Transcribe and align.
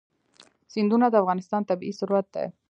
سیندونه 0.73 1.05
د 1.09 1.15
افغانستان 1.23 1.61
طبعي 1.69 1.91
ثروت 1.99 2.25
دی. 2.35 2.45